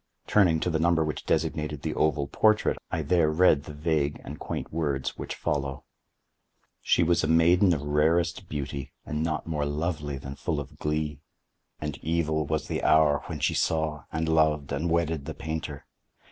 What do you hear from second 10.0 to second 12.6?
than full of glee. And evil